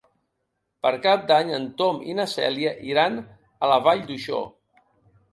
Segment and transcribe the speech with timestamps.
[0.85, 3.19] Per Cap d'Any en Tom i na Cèlia iran
[3.67, 4.41] a la Vall d'Uixó.